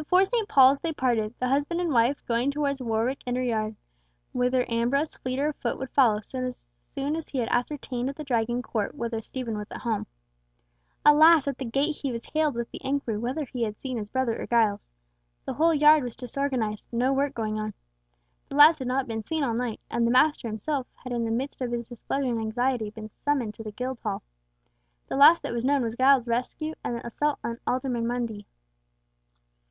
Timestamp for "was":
9.58-9.66, 12.12-12.26, 16.04-16.14, 25.52-25.64, 25.82-25.96